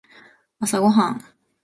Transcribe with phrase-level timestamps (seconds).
[0.57, 1.23] 朝ごはん